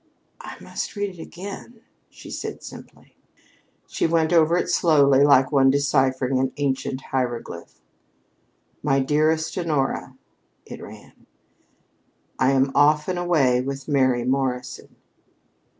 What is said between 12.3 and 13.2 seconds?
"I am off and